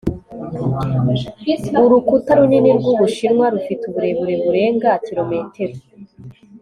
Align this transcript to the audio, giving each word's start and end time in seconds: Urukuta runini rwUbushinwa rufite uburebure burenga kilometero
Urukuta 1.83 2.31
runini 2.39 2.69
rwUbushinwa 2.77 3.45
rufite 3.53 3.81
uburebure 3.89 4.33
burenga 4.43 4.89
kilometero 5.05 5.75